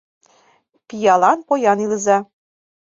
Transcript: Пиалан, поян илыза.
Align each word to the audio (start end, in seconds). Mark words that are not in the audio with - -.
Пиалан, 0.87 1.39
поян 1.47 1.79
илыза. 1.85 2.17